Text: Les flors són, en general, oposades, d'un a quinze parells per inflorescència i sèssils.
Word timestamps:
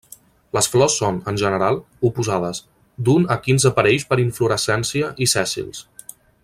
Les 0.57 0.69
flors 0.75 0.95
són, 1.01 1.19
en 1.31 1.37
general, 1.41 1.77
oposades, 2.09 2.63
d'un 3.09 3.29
a 3.35 3.37
quinze 3.47 3.73
parells 3.81 4.09
per 4.13 4.21
inflorescència 4.25 5.15
i 5.27 5.33
sèssils. 5.37 5.89